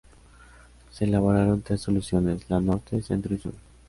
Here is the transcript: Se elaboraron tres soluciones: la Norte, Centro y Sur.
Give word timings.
Se 0.89 1.05
elaboraron 1.05 1.61
tres 1.61 1.81
soluciones: 1.81 2.49
la 2.49 2.59
Norte, 2.59 3.03
Centro 3.03 3.35
y 3.35 3.37
Sur. 3.37 3.53